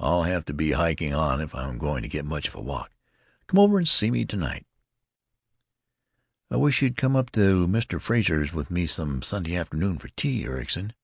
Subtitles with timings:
[0.00, 2.90] I'll have to be hiking on if I'm going to get much of a walk.
[3.46, 4.66] Come over and see me to night."
[6.50, 8.00] "I wish you'd come up to Mr.
[8.00, 10.94] Frazer's with me some Sunday afternoon for tea, Ericson."